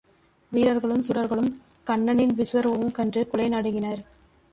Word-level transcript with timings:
வீரர்களும் 0.51 1.03
சூரர்களும் 1.03 1.51
கண்ணனின் 1.83 2.33
விசுவரூபம் 2.39 2.91
கண்டு 2.91 3.27
குலை 3.27 3.47
நடுங்கினர். 3.49 4.01